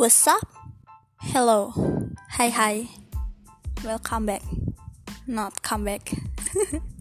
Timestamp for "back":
4.24-4.40, 5.84-6.14